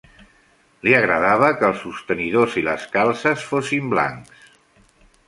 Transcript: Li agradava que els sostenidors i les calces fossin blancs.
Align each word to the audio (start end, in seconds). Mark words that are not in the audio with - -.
Li 0.85 0.93
agradava 0.99 1.49
que 1.59 1.67
els 1.67 1.83
sostenidors 1.87 2.57
i 2.63 2.63
les 2.71 2.87
calces 2.97 3.45
fossin 3.51 3.93
blancs. 3.93 4.49